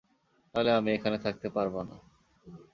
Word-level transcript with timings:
তাহলে 0.53 0.71
আমি 0.71 0.89
এখানে 0.91 1.17
থাকতে 1.25 1.47
পারব 1.55 1.75
না। 1.89 1.95